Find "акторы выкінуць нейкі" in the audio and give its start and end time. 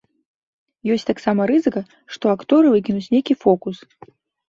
2.37-3.41